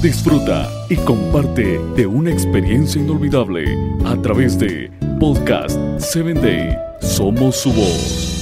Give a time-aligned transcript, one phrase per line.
[0.00, 6.78] Disfruta y comparte de una experiencia inolvidable a través de Podcast 7 Day.
[7.00, 8.36] Somos su voz.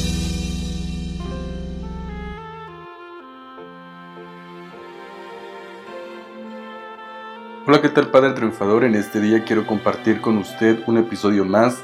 [7.66, 8.84] Hola, ¿qué tal Padre Triunfador?
[8.84, 11.82] En este día quiero compartir con usted un episodio más.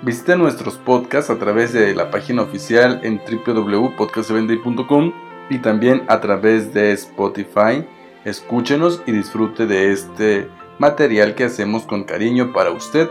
[0.00, 5.12] Visite nuestros podcasts a través de la página oficial en www.podcast7day.com
[5.50, 7.84] y también a través de Spotify
[8.24, 10.48] Escúchenos y disfrute de este
[10.78, 13.08] material que hacemos con cariño para usted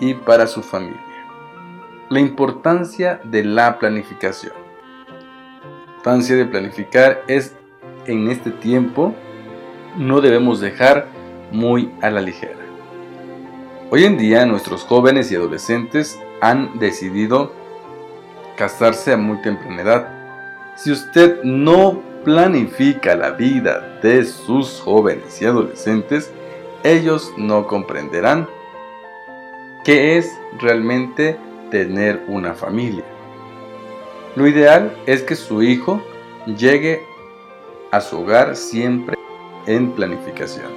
[0.00, 1.00] y para su familia.
[2.08, 4.52] La importancia de la planificación.
[5.06, 7.56] La importancia de planificar es
[8.06, 9.14] en este tiempo
[9.96, 11.06] no debemos dejar
[11.50, 12.58] muy a la ligera.
[13.90, 17.52] Hoy en día nuestros jóvenes y adolescentes han decidido
[18.56, 20.08] casarse a muy temprana edad.
[20.76, 26.32] Si usted no planifica la vida de sus jóvenes y adolescentes,
[26.82, 28.48] ellos no comprenderán
[29.84, 31.36] qué es realmente
[31.70, 33.04] tener una familia.
[34.36, 36.02] Lo ideal es que su hijo
[36.46, 37.02] llegue
[37.90, 39.16] a su hogar siempre
[39.66, 40.72] en planificación.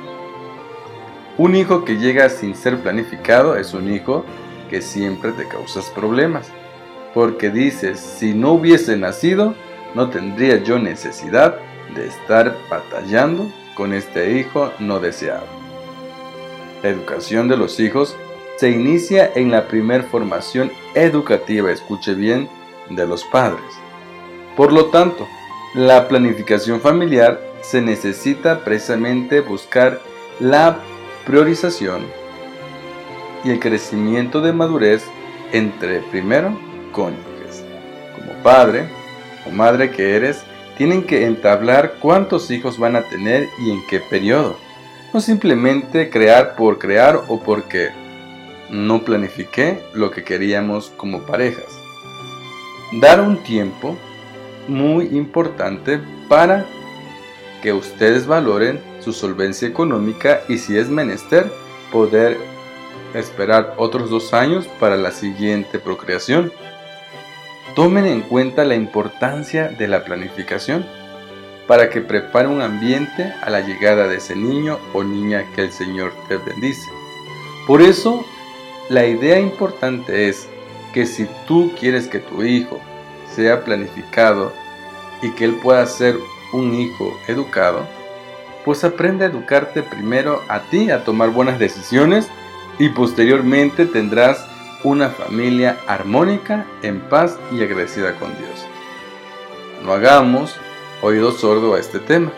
[1.37, 4.25] Un hijo que llega sin ser planificado es un hijo
[4.69, 6.51] que siempre te causas problemas.
[7.13, 9.55] Porque dices, si no hubiese nacido,
[9.93, 11.57] no tendría yo necesidad
[11.95, 15.45] de estar batallando con este hijo no deseado.
[16.83, 18.15] La educación de los hijos
[18.57, 22.49] se inicia en la primer formación educativa, escuche bien,
[22.89, 23.63] de los padres.
[24.55, 25.27] Por lo tanto,
[25.75, 30.01] la planificación familiar se necesita precisamente buscar
[30.39, 30.79] la
[31.25, 32.05] priorización
[33.43, 35.03] y el crecimiento de madurez
[35.51, 36.57] entre primero
[36.91, 37.63] cónyuges.
[38.15, 38.89] Como padre,
[39.49, 40.43] madre que eres,
[40.77, 44.57] tienen que entablar cuántos hijos van a tener y en qué periodo.
[45.13, 47.89] No simplemente crear por crear o porque
[48.69, 51.79] no planifiqué lo que queríamos como parejas.
[53.01, 53.97] Dar un tiempo
[54.67, 56.65] muy importante para
[57.61, 61.49] que ustedes valoren su solvencia económica y si es menester
[61.91, 62.37] poder
[63.13, 66.51] esperar otros dos años para la siguiente procreación.
[67.77, 70.83] Tomen en cuenta la importancia de la planificación
[71.67, 75.71] para que prepare un ambiente a la llegada de ese niño o niña que el
[75.71, 76.89] Señor te bendice.
[77.67, 78.25] Por eso,
[78.89, 80.47] la idea importante es
[80.91, 82.81] que si tú quieres que tu hijo
[83.35, 84.51] sea planificado
[85.21, 86.17] y que él pueda ser
[86.53, 87.85] un hijo educado,
[88.65, 92.27] pues aprende a educarte primero a ti, a tomar buenas decisiones
[92.79, 94.47] y posteriormente tendrás
[94.83, 98.65] una familia armónica, en paz y agradecida con Dios.
[99.83, 100.55] No hagamos
[101.01, 102.31] oído sordo a este tema,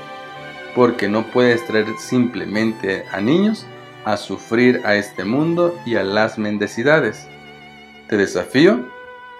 [0.76, 3.66] porque no puedes traer simplemente a niños
[4.06, 7.28] a sufrir a este mundo y a las mendicidades.
[8.08, 8.80] Te desafío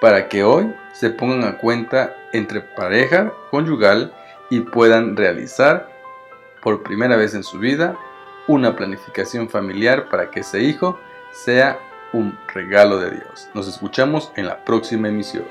[0.02, 4.14] para que hoy se pongan a cuenta entre pareja conyugal
[4.50, 5.90] y puedan realizar
[6.62, 7.98] por primera vez en su vida
[8.48, 11.00] una planificación familiar para que ese hijo
[11.32, 11.80] sea
[12.14, 13.50] un regalo de Dios.
[13.54, 15.46] Nos escuchamos en la próxima emisión.